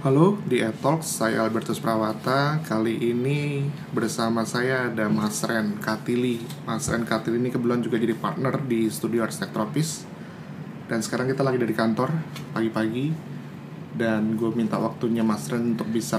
[0.00, 2.56] Halo, di Etalks, saya Albertus Prawata.
[2.64, 6.40] Kali ini bersama saya ada Mas Ren Katili.
[6.64, 10.08] Mas Ren Katili ini kebetulan juga jadi partner di studio Arsitek Tropis.
[10.88, 12.16] Dan sekarang kita lagi dari kantor,
[12.56, 13.12] pagi-pagi.
[13.92, 16.16] Dan gue minta waktunya Mas Ren untuk bisa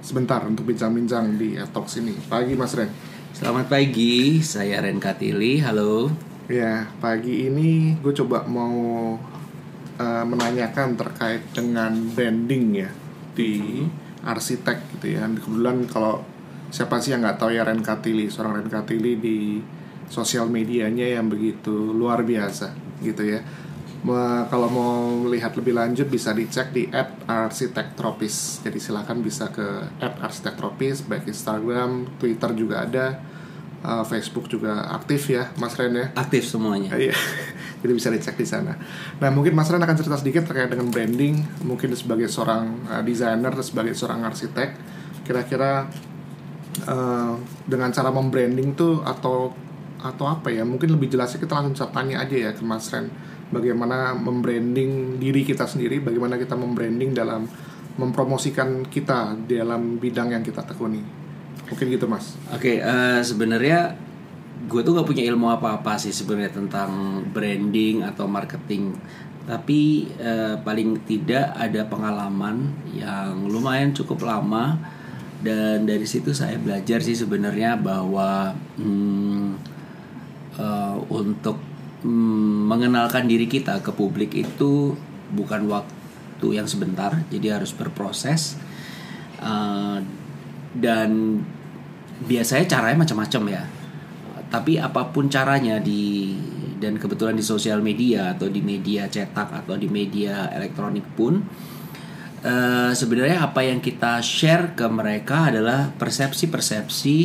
[0.00, 2.16] sebentar untuk bincang-bincang di Etalks ini.
[2.16, 2.88] Pagi Mas Ren.
[3.36, 6.08] Selamat pagi, saya Ren Katili, halo.
[6.48, 8.72] Ya, pagi ini gue coba mau
[10.00, 13.01] uh, menanyakan terkait dengan branding ya
[13.32, 13.84] di
[14.22, 15.26] arsitek gitu ya.
[15.26, 16.22] Kebetulan kalau
[16.72, 19.60] siapa sih yang nggak tahu ya Ren Katili seorang Ren Katili di
[20.12, 23.40] sosial medianya yang begitu luar biasa gitu ya.
[24.50, 26.90] Kalau mau melihat lebih lanjut bisa dicek di
[27.24, 29.62] @arsitek_tropis jadi silahkan bisa ke
[30.02, 33.22] @arsitek_tropis baik Instagram Twitter juga ada
[33.82, 36.06] uh, Facebook juga aktif ya Mas Ren ya?
[36.14, 36.94] Aktif semuanya.
[36.94, 37.14] Iya.
[37.82, 38.78] Jadi bisa dicek di sana.
[39.18, 41.66] Nah mungkin Mas Ren akan cerita sedikit terkait dengan branding.
[41.66, 44.70] Mungkin sebagai seorang uh, desainer sebagai seorang arsitek
[45.22, 45.86] kira-kira
[46.86, 47.34] uh,
[47.66, 49.50] dengan cara membranding tuh atau
[50.02, 50.62] atau apa ya?
[50.62, 53.10] Mungkin lebih jelasnya kita langsung tanya aja ya ke Mas Ren.
[53.52, 57.44] Bagaimana membranding diri kita sendiri bagaimana kita membranding dalam
[57.92, 61.21] mempromosikan kita dalam bidang yang kita tekuni
[61.72, 62.36] mungkin gitu mas.
[62.52, 63.96] Oke okay, uh, eh, sebenarnya
[64.68, 68.94] gue tuh gak punya ilmu apa-apa sih sebenarnya tentang branding atau marketing.
[69.42, 74.78] Tapi uh, paling tidak ada pengalaman yang lumayan cukup lama.
[75.42, 79.48] Dan dari situ saya belajar sih sebenarnya bahwa hmm,
[80.54, 81.58] uh, untuk
[82.06, 84.94] hmm, mengenalkan diri kita ke publik itu
[85.34, 87.26] bukan waktu yang sebentar.
[87.26, 88.54] Jadi harus berproses
[89.42, 89.98] uh,
[90.82, 91.38] dan
[92.26, 93.62] biasanya caranya macam-macam ya
[94.52, 96.36] tapi apa pun caranya di
[96.76, 101.40] dan kebetulan di sosial media atau di media cetak atau di media elektronik pun
[102.42, 107.16] uh, sebenarnya apa yang kita share ke mereka adalah persepsi-persepsi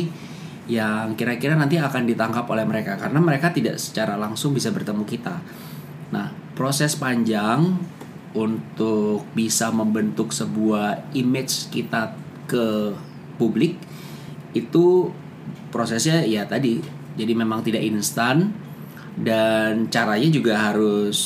[0.68, 5.40] yang kira-kira nanti akan ditangkap oleh mereka karena mereka tidak secara langsung bisa bertemu kita.
[6.12, 7.76] Nah, proses panjang
[8.36, 12.12] untuk bisa membentuk sebuah image kita
[12.44, 12.92] ke
[13.38, 13.78] publik
[14.52, 15.08] itu
[15.70, 16.82] prosesnya ya tadi
[17.14, 18.52] jadi memang tidak instan
[19.18, 21.18] dan caranya juga harus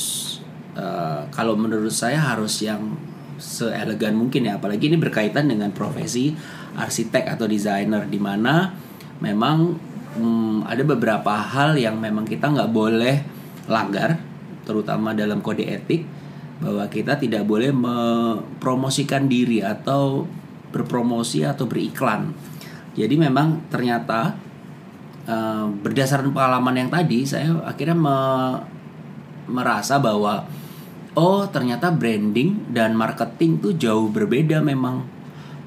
[0.76, 2.96] uh, kalau menurut saya harus yang
[3.36, 6.32] seelegan mungkin ya apalagi ini berkaitan dengan profesi
[6.78, 8.72] arsitek atau desainer di mana
[9.20, 9.76] memang
[10.16, 13.16] hmm, ada beberapa hal yang memang kita nggak boleh
[13.68, 14.16] langgar
[14.62, 16.06] terutama dalam kode etik
[16.62, 20.24] bahwa kita tidak boleh mempromosikan diri atau
[20.72, 22.32] berpromosi atau beriklan
[22.92, 24.36] jadi memang ternyata
[25.24, 28.16] uh, berdasarkan pengalaman yang tadi saya akhirnya me
[29.48, 30.46] merasa bahwa
[31.18, 35.04] oh ternyata branding dan marketing tuh jauh berbeda memang.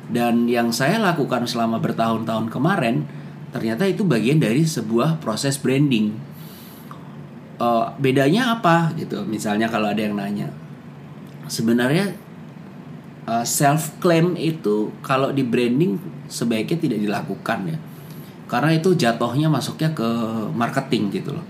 [0.05, 3.09] Dan yang saya lakukan selama bertahun-tahun kemarin
[3.49, 6.13] ternyata itu bagian dari sebuah proses branding.
[7.57, 9.25] Uh, bedanya apa gitu?
[9.25, 10.51] Misalnya kalau ada yang nanya,
[11.49, 12.13] sebenarnya
[13.25, 15.97] uh, eh, self claim itu kalau di branding
[16.29, 17.77] sebaiknya tidak dilakukan ya
[18.45, 20.09] karena itu jatuhnya masuknya ke
[20.53, 21.45] marketing gitu loh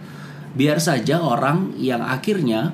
[0.56, 2.72] biar saja orang yang akhirnya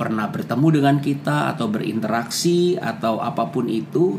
[0.00, 4.16] pernah bertemu dengan kita atau berinteraksi atau apa pun itu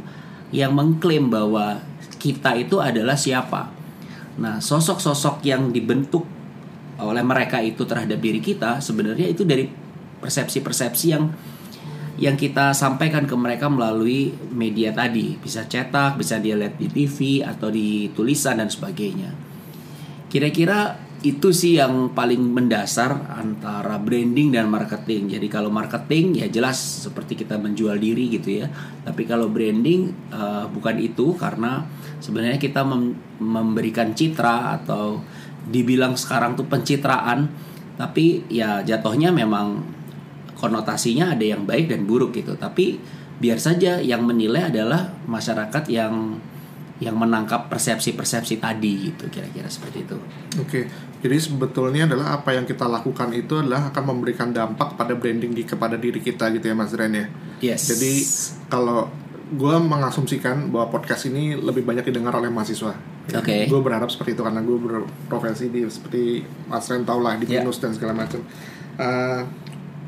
[0.53, 1.81] yang mengklaim bahwa
[2.21, 3.73] kita itu adalah siapa.
[4.37, 6.21] Nah, sosok-sosok yang dibentuk
[7.01, 9.65] oleh mereka itu terhadap diri kita sebenarnya itu dari
[10.21, 11.33] persepsi-persepsi yang
[12.19, 17.43] yang kita sampaikan ke mereka melalui media tadi bisa cetak bisa dia lihat di TV
[17.45, 19.31] atau di tulisan dan sebagainya
[20.27, 25.37] kira-kira itu sih yang paling mendasar antara branding dan marketing.
[25.37, 28.67] Jadi kalau marketing ya jelas seperti kita menjual diri gitu ya.
[29.05, 31.85] Tapi kalau branding uh, bukan itu karena
[32.17, 35.21] sebenarnya kita mem memberikan citra atau
[35.69, 37.53] dibilang sekarang tuh pencitraan.
[38.01, 39.85] Tapi ya jatuhnya memang
[40.61, 43.01] konotasinya ada yang baik dan buruk gitu tapi
[43.41, 46.37] biar saja yang menilai adalah masyarakat yang
[47.01, 50.17] yang menangkap persepsi-persepsi tadi gitu kira-kira seperti itu.
[50.61, 50.85] Oke,
[51.25, 55.65] jadi sebetulnya adalah apa yang kita lakukan itu adalah akan memberikan dampak pada branding di
[55.65, 57.25] kepada diri kita gitu ya Mas Ren ya.
[57.57, 57.89] Yes.
[57.89, 58.13] Jadi
[58.69, 59.09] kalau
[59.51, 62.93] gue mengasumsikan bahwa podcast ini lebih banyak didengar oleh mahasiswa.
[62.93, 63.41] Oke.
[63.41, 63.61] Okay.
[63.65, 67.65] Gue berharap seperti itu karena gue berprofesi di seperti Mas Ren tau lah di yeah.
[67.65, 68.45] dan segala macam.
[69.01, 69.41] Uh,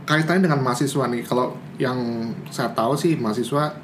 [0.04, 1.24] kaitannya dengan mahasiswa nih.
[1.24, 2.00] Kalau yang
[2.52, 3.76] saya tahu sih mahasiswa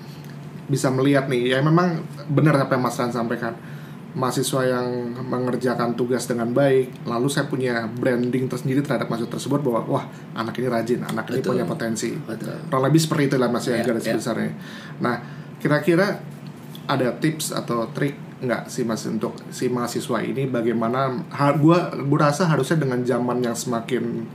[0.69, 1.56] bisa melihat nih.
[1.56, 3.56] Ya memang benar apa yang Mas Ran sampaikan.
[4.10, 9.86] Mahasiswa yang mengerjakan tugas dengan baik lalu saya punya branding tersendiri terhadap mahasiswa tersebut bahwa
[9.86, 11.38] wah anak ini rajin anak Betul.
[11.38, 12.10] ini punya potensi.
[12.18, 14.18] Kurang lebih seperti itu lah mas ya, ya garis ya.
[14.18, 14.57] besarnya.
[14.98, 15.21] Nah
[15.62, 16.25] kira-kira
[16.89, 20.50] ada tips atau trik nggak sih mas untuk si mahasiswa ini?
[20.50, 21.13] Bagaimana
[21.62, 24.25] gua gua rasa harusnya dengan zaman yang semakin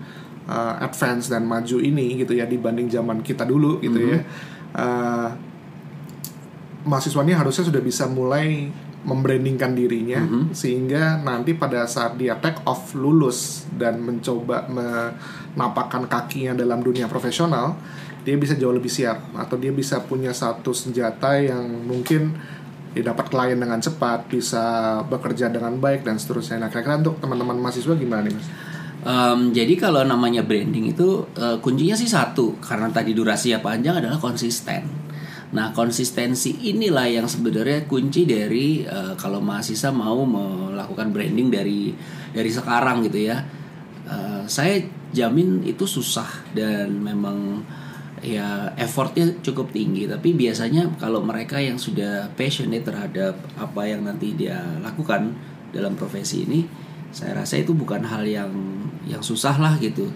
[0.49, 4.19] uh, advance dan maju ini gitu ya dibanding zaman kita dulu gitu ya.
[4.75, 5.31] Uh,
[6.85, 8.69] mahasiswa ini harusnya sudah bisa mulai
[9.05, 10.25] membrandingkan dirinya
[10.57, 17.77] sehingga nanti pada saat dia take off lulus dan mencoba menapakkan kakinya dalam dunia profesional
[18.25, 22.33] dia bisa jauh lebih siap atau dia bisa punya satu senjata yang mungkin
[22.97, 26.57] dia dapat klien dengan cepat bisa bekerja dengan baik dan seterusnya.
[26.57, 28.49] Nah kira-kira untuk teman-teman mahasiswa gimana nih mas?
[29.05, 34.17] Em, jadi kalau namanya branding itu eh, kuncinya sih satu karena tadi durasinya panjang adalah
[34.17, 34.89] konsisten.
[35.53, 41.93] Nah konsistensi inilah yang sebenarnya kunci dari eh, kalau mahasiswa mau melakukan branding dari
[42.33, 43.45] dari sekarang gitu ya.
[44.09, 44.81] Eh, saya
[45.13, 47.61] jamin itu susah dan memang
[48.25, 54.33] ya effortnya cukup tinggi tapi biasanya kalau mereka yang sudah passionate terhadap apa yang nanti
[54.33, 55.37] dia lakukan
[55.77, 56.65] dalam profesi ini
[57.15, 58.51] saya rasa itu bukan hal yang
[59.09, 60.11] yang susah lah gitu.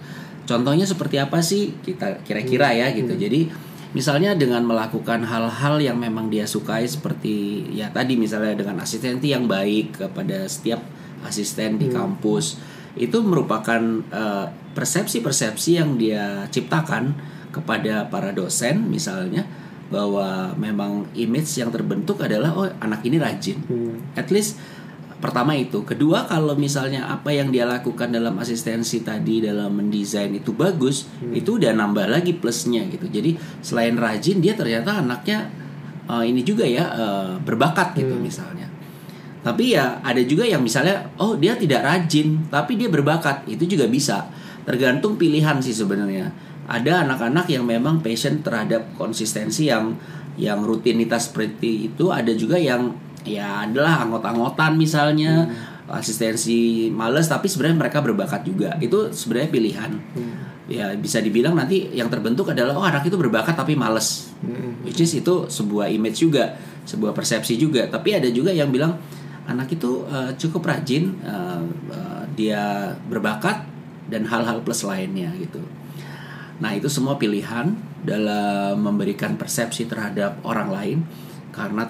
[0.49, 3.13] Contohnya seperti apa sih kita kira-kira ya gitu.
[3.13, 3.49] Jadi
[3.93, 9.49] misalnya dengan melakukan hal-hal yang memang dia sukai seperti ya tadi misalnya dengan asistenti yang
[9.49, 10.77] baik kepada setiap
[11.25, 12.61] asisten di kampus
[12.93, 13.81] itu merupakan
[14.13, 14.45] eh,
[14.77, 17.17] persepsi-persepsi yang dia ciptakan
[17.49, 19.45] kepada para dosen misalnya
[19.89, 23.57] bahwa memang image yang terbentuk adalah oh anak ini rajin.
[24.13, 24.61] At least
[25.19, 25.83] pertama itu.
[25.83, 31.59] Kedua kalau misalnya apa yang dia lakukan dalam asistensi tadi dalam mendesain itu bagus itu
[31.59, 33.05] udah nambah lagi plusnya gitu.
[33.11, 35.51] Jadi selain rajin dia ternyata anaknya
[36.07, 38.71] eh, ini juga ya eh, berbakat gitu misalnya.
[39.39, 43.43] Tapi ya ada juga yang misalnya oh dia tidak rajin tapi dia berbakat.
[43.47, 44.27] Itu juga bisa.
[44.63, 46.31] Tergantung pilihan sih sebenarnya.
[46.69, 49.97] Ada anak-anak yang memang passion terhadap konsistensi yang
[50.39, 52.13] yang rutinitas seperti itu.
[52.13, 52.93] Ada juga yang
[53.29, 55.45] ya adalah anggot-anggotan misalnya.
[55.89, 58.77] Asistensi males tapi sebenarnya mereka berbakat juga.
[58.77, 59.91] Itu sebenarnya pilihan.
[60.69, 64.29] Ya bisa dibilang nanti yang terbentuk adalah oh anak itu berbakat tapi males.
[64.85, 66.53] Which is itu sebuah image juga
[66.85, 67.85] sebuah persepsi juga.
[67.89, 68.97] Tapi ada juga yang bilang
[69.49, 73.65] anak itu eh, cukup rajin eh, eh, dia berbakat
[74.09, 75.61] dan hal-hal plus lainnya gitu.
[76.59, 77.71] Nah, itu semua pilihan
[78.03, 80.97] dalam memberikan persepsi terhadap orang lain
[81.55, 81.87] karena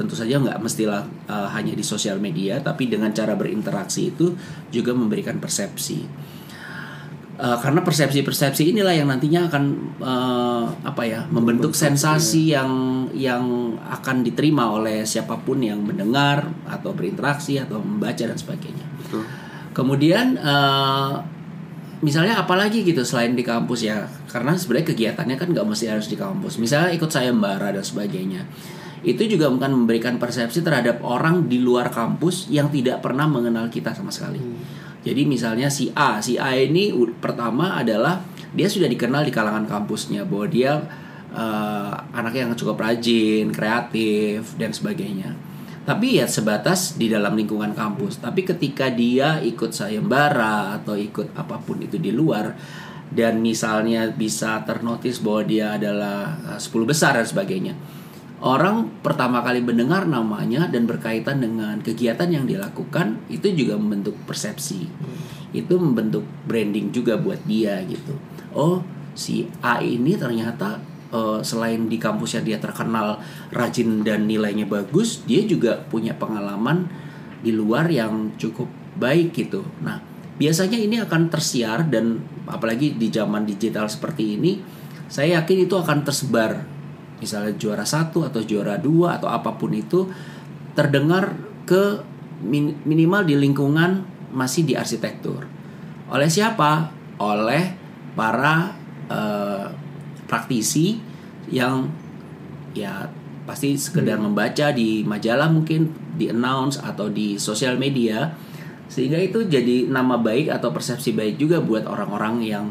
[0.00, 4.32] tentu saja nggak mestilah uh, hanya di sosial media, tapi dengan cara berinteraksi itu
[4.72, 6.08] juga memberikan persepsi.
[7.40, 9.64] Uh, karena persepsi-persepsi inilah yang nantinya akan
[10.00, 12.72] uh, apa ya membentuk sensasi yang
[13.12, 18.84] yang akan diterima oleh siapa pun yang mendengar atau berinteraksi atau membaca dan sebagainya.
[19.04, 19.24] Betul.
[19.70, 21.14] Kemudian eh,
[22.02, 26.18] misalnya apalagi gitu selain di kampus ya, karena sebenarnya kegiatannya kan nggak mesti harus di
[26.18, 26.58] kampus.
[26.58, 28.42] Misalnya ikut sayembara dan sebagainya.
[29.00, 33.96] Itu juga akan memberikan persepsi terhadap orang di luar kampus yang tidak pernah mengenal kita
[33.96, 34.40] sama sekali.
[35.00, 38.20] Jadi misalnya si A, si A ini pertama adalah
[38.52, 40.76] dia sudah dikenal di kalangan kampusnya bahwa dia
[41.32, 45.32] eh, anak yang cukup rajin, kreatif dan sebagainya.
[45.80, 48.20] Tapi ya sebatas di dalam lingkungan kampus.
[48.20, 52.52] Tapi ketika dia ikut sayembara atau ikut apa pun itu di luar
[53.10, 57.74] dan misalnya bisa ternotis bahwa dia adalah eh, 10 besar dan sebagainya.
[58.40, 64.88] Orang pertama kali mendengar namanya dan berkaitan dengan kegiatan yang dilakukan itu juga membentuk persepsi.
[65.52, 68.16] Itu membentuk branding juga buat dia gitu.
[68.56, 68.80] Oh,
[69.12, 70.80] si A ini ternyata
[71.12, 73.20] eh, selain di kampusnya dia terkenal
[73.52, 76.88] rajin dan nilainya bagus, dia juga punya pengalaman
[77.44, 79.60] di luar yang cukup baik gitu.
[79.84, 80.00] Nah,
[80.40, 84.64] biasanya ini akan tersiar dan apalagi di zaman digital seperti ini,
[85.12, 86.79] saya yakin itu akan tersebar.
[87.20, 90.08] Misalnya juara satu atau juara dua atau apa pun itu
[90.72, 91.36] terdengar
[91.68, 92.00] ke
[92.42, 95.44] min- minimal di lingkungan masih di arsitektur.
[96.10, 96.90] Oleh siapa?
[97.20, 97.76] Oleh
[98.16, 98.74] para
[99.12, 99.66] eh,
[100.24, 100.98] praktisi
[101.50, 101.90] yang
[102.72, 103.10] ya
[103.44, 108.30] pasti sekedar membaca di majalah mungkin di announce atau di sosial media
[108.86, 112.66] sehingga itu jadi nama baik atau persepsi baik juga buat orang-orang yang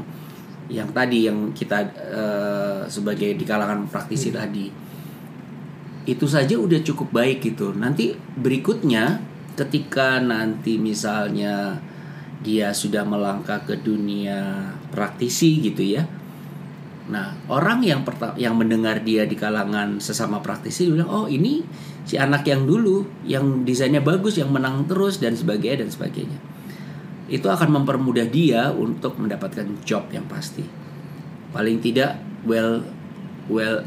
[0.69, 4.67] yang tadi yang kita eh, sebagai di kalangan praktisi tadi
[6.09, 9.21] itu saja udah cukup baik gitu nanti berikutnya
[9.53, 11.77] ketika nanti misalnya
[12.39, 16.03] dia sudah melangkah ke dunia praktisi gitu ya
[17.09, 18.05] Nah, orang yang
[18.37, 21.65] yang mendengar dia di kalangan sesama praktisi bilang, "Oh, ini
[22.05, 26.37] si anak yang dulu yang desainnya bagus, yang menang terus dan sebagainya dan sebagainya."
[27.25, 30.61] Itu akan mempermudah dia untuk mendapatkan job yang pasti.
[31.49, 32.83] Paling tidak well
[33.49, 33.81] well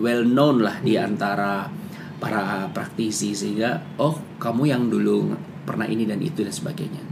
[0.00, 1.68] well known lah di antara
[2.18, 7.04] para praktisi sehingga oh kamu yang dulu pernah ini dan itu dan sebagainya.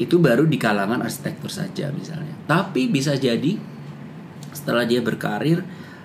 [0.00, 2.32] Itu baru di kalangan arsitektur saja misalnya.
[2.48, 3.58] Tapi bisa jadi
[4.54, 5.60] setelah dia berkarir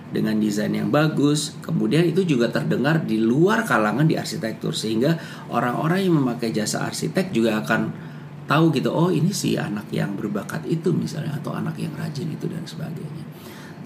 [0.08, 4.76] dengan desain yang bagus kemudian itu juga terdengar di luar kalangan di arsitektur.
[4.76, 5.16] Sehingga
[5.48, 8.08] orang-orang yang memakai jasa arsitek juga akan
[8.48, 12.48] tahu gitu oh ini sih anak yang berbakat itu misalnya atau anak yang rajin itu
[12.48, 13.28] dan sebagainya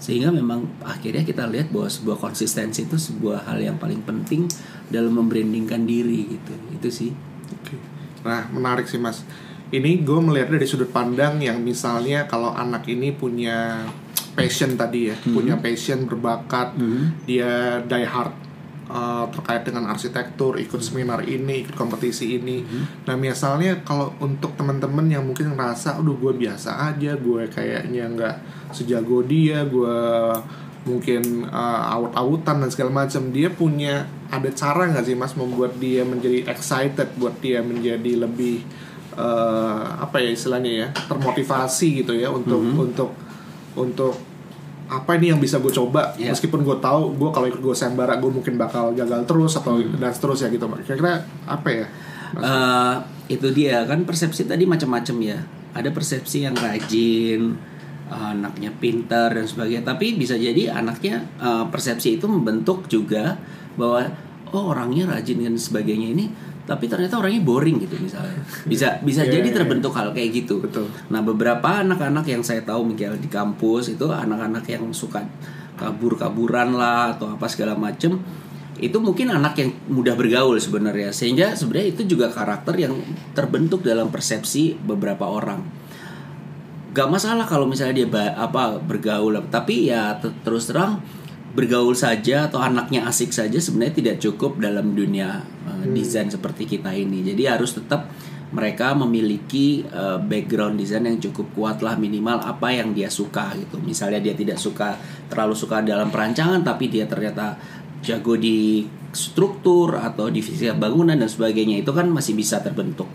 [0.03, 4.51] sehingga memang akhirnya kita lihat bahwa sebuah konsistensi itu sebuah hal yang paling penting
[4.91, 6.53] dalam membrandingkan diri gitu.
[6.75, 7.15] Itu sih.
[7.55, 7.79] Oke.
[8.27, 9.23] Nah, menarik sih Mas.
[9.71, 13.87] Ini gue melihat dari sudut pandang yang misalnya kalau anak ini punya
[14.35, 16.75] passion tadi ya, punya passion berbakat,
[17.23, 18.35] dia die hard
[18.93, 22.61] uh, terkait dengan arsitektur, ikut seminar ini, ikut kompetisi ini.
[23.09, 28.35] Nah, misalnya kalau untuk teman-teman yang mungkin ngerasa, aduh gue biasa aja, gue kayaknya nggak
[28.69, 29.97] sejago dia, gue
[30.83, 36.03] mungkin uh, awut-awutan dan segala macam dia punya ada cara nggak sih mas membuat dia
[36.03, 38.67] menjadi excited buat dia menjadi lebih
[39.15, 43.15] uh, apa ya istilahnya ya termotivasi gitu ya untuk untuk
[43.79, 44.32] untuk
[44.91, 46.11] apa ini yang bisa gue coba?
[46.19, 46.35] Iya.
[46.35, 50.11] meskipun gue tahu gue kalau ikut gue sembara gue mungkin bakal gagal terus atau dan
[50.11, 51.85] seterusnya gitu kira-kira apa ya?
[52.33, 52.95] Eh,
[53.37, 53.85] itu dia.
[53.85, 55.37] Kan persepsi tadi macam-macam ya.
[55.73, 57.53] Ada persepsi yang rajin
[58.13, 59.85] anaknya pintar dan sebagainya.
[59.85, 63.37] Tapi bisa jadi anaknya eh, persepsi itu membentuk juga
[63.77, 64.09] bahwa
[64.53, 66.25] oh orangnya rajin dan sebagainya ini
[66.63, 68.39] tapi ternyata orangnya boring gitu misalnya.
[68.63, 70.63] Bisa bisa Iya, jadi iya, terbentuk hal kayak gitu.
[70.63, 70.87] Betul.
[71.11, 75.19] nah beberapa anak-anak yang saya tahu misalnya di kampus itu anak-anak yang suka
[75.75, 78.15] kabur-kaburan lah atau apa segala macem
[78.79, 81.11] itu mungkin anak yang mudah bergaul sebenarnya.
[81.15, 82.95] Sehingga sebenarnya itu juga karakter yang
[83.31, 85.63] terbentuk dalam persepsi beberapa orang.
[86.93, 89.39] Gak masalah kalau misalnya dia apa bergaul.
[89.49, 90.99] Tapi ya te- terus terang
[91.53, 96.89] bergaul saja atau anaknya asik saja sebenarnya tidak cukup dalam dunia uh, desain seperti kita
[96.91, 97.21] ini.
[97.21, 98.09] Jadi harus tetap
[98.53, 103.77] mereka memiliki uh, background desain yang cukup kuat lah minimal apa yang dia suka gitu.
[103.81, 104.97] Misalnya dia tidak suka
[105.29, 107.57] terlalu suka dalam perancangan tapi dia ternyata
[108.01, 113.09] jago di struktur atau divisi bangunan dan sebagainya itu kan masih bisa terbentuk.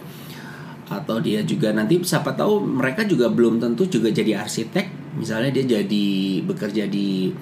[0.89, 5.19] Atau dia juga nanti siapa tahu mereka juga belum tentu juga jadi arsitek.
[5.19, 6.07] Misalnya dia jadi
[6.47, 7.35] bekerja di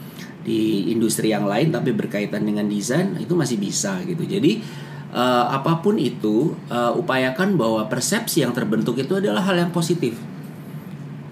[0.46, 4.22] di industri yang lain tapi berkaitan dengan desain itu masih bisa gitu.
[4.22, 4.62] Jadi
[5.10, 10.14] eh, apa pun itu eh, upayakan bahwa persepsi yang terbentuk itu adalah hal yang positif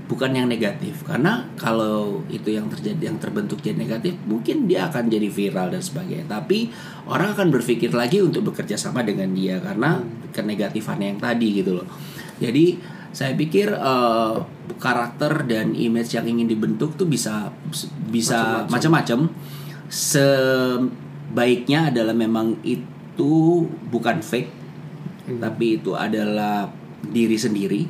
[0.05, 1.03] bukan yang negatif.
[1.05, 5.83] Karena kalau itu yang terjadi yang terbentuk jadi negatif mungkin dia akan jadi viral dan
[5.83, 6.29] sebagainya.
[6.29, 6.69] Tapi
[7.09, 11.89] orang akan berpikir lagi untuk bekerja sama dengan dia karena kenegatifannya yang tadi gitu loh.
[12.39, 14.35] Jadi saya pikir eh,
[14.83, 17.55] karakter dan image yang ingin dibentuk tuh bisa
[18.11, 19.31] bisa macam-macam.
[19.85, 23.63] sebaiknya adalah memang itu
[23.95, 24.51] bukan fake
[25.39, 26.67] tapi itu adalah
[27.07, 27.83] diri sendiri.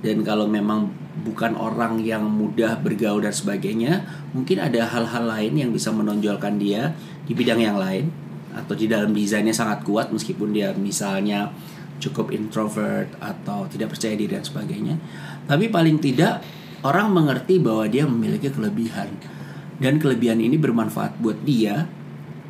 [0.00, 0.88] Dan kalau memang
[1.24, 6.96] bukan orang yang mudah bergaul dan sebagainya mungkin ada hal-hal lain yang bisa menonjolkan dia
[7.28, 8.08] di bidang yang lain
[8.56, 11.52] atau di dalam desainnya sangat kuat meskipun dia misalnya
[12.00, 14.96] cukup introvert atau tidak percaya diri dan sebagainya.
[15.44, 16.40] Tapi paling tidak
[16.82, 19.12] orang mengerti bahwa dia memiliki kelebihan.
[19.80, 21.88] Dan kelebihan ini bermanfaat buat dia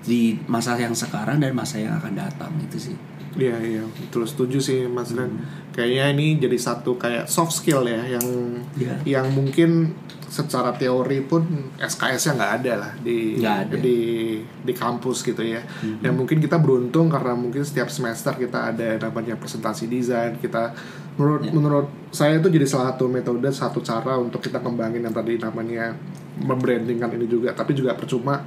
[0.03, 2.97] di masa yang sekarang dan masa yang akan datang itu sih
[3.39, 5.31] Iya iya betul setuju sih Mas Ren.
[5.71, 8.27] Kayaknya ini jadi satu kayak soft skill ya yang
[8.75, 9.23] Iya.
[9.23, 9.95] yang mungkin
[10.31, 11.43] secara teori pun
[11.75, 13.75] SKS-nya nggak ada lah di ada.
[13.75, 13.99] di
[14.43, 15.63] di kampus gitu ya.
[16.03, 20.71] Dan mungkin kita beruntung karena mungkin setiap semester kita ada namanya presentasi desain kita
[21.19, 25.35] menurut menurut saya itu jadi salah satu metode satu cara untuk kita kembangin yang tadi
[25.37, 25.95] namanya
[26.39, 28.41] membrandingkan ini juga tapi juga percuma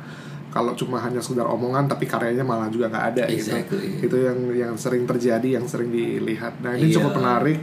[0.54, 3.98] kalau cuma hanya sekedar omongan tapi karyanya malah juga nggak ada Exactly.
[3.98, 7.02] gitu itu yang yang sering terjadi yang sering dilihat nah ini Iya.
[7.02, 7.58] cukup menarik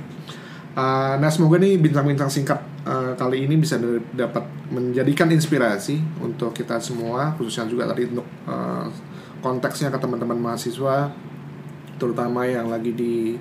[0.71, 2.55] Uh, nah semoga nih bincang-bincang singkat
[2.87, 8.23] uh, kali ini bisa da- dapat menjadikan inspirasi untuk kita semua khususnya juga tadi untuk
[8.47, 8.87] uh,
[9.43, 11.11] konteksnya ke teman-teman mahasiswa
[11.99, 13.35] terutama yang lagi di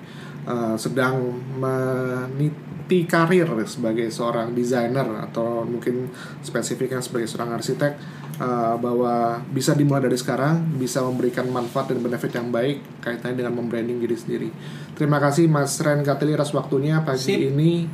[0.49, 6.09] uh, sedang meniti karir sebagai seorang desainer atau mungkin
[6.41, 7.93] spesifiknya sebagai seorang arsitek
[8.39, 13.53] uh, bahwa bisa dimulai dari sekarang bisa memberikan manfaat dan benefit yang baik kaitannya dengan
[13.59, 14.49] membranding diri sendiri.
[14.95, 17.39] Terima kasih Mas Ren Katili atas waktunya pagi Sip.
[17.39, 17.85] ini.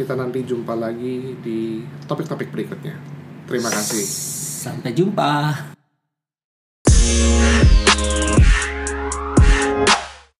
[0.00, 2.96] Kita nanti jumpa lagi di topik-topik berikutnya.
[3.44, 4.04] Terima kasih.
[4.60, 5.32] sampai jumpa